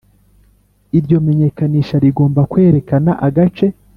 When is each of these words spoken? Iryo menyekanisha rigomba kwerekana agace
Iryo 0.97 1.17
menyekanisha 1.25 1.95
rigomba 2.03 2.41
kwerekana 2.51 3.11
agace 3.27 3.67